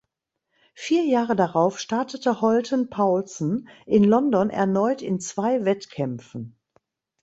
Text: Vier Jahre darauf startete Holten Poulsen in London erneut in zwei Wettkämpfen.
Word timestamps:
Vier 0.73 1.03
Jahre 1.05 1.35
darauf 1.35 1.77
startete 1.77 2.41
Holten 2.41 2.89
Poulsen 2.89 3.69
in 3.85 4.03
London 4.03 4.49
erneut 4.49 5.03
in 5.03 5.19
zwei 5.19 5.63
Wettkämpfen. 5.63 6.57